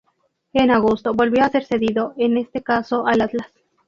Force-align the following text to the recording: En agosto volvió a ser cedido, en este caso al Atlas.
En 0.53 0.71
agosto 0.71 1.13
volvió 1.13 1.43
a 1.43 1.49
ser 1.49 1.63
cedido, 1.63 2.15
en 2.17 2.35
este 2.37 2.63
caso 2.63 3.05
al 3.05 3.21
Atlas. 3.21 3.51